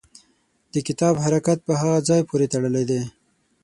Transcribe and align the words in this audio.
د 0.73 0.75
کتاب 0.87 1.15
حرکت 1.25 1.57
په 1.67 1.73
هغه 1.81 1.97
ځای 2.09 2.21
پورې 2.29 2.45
تړلی 2.53 2.83
دی. 2.89 3.01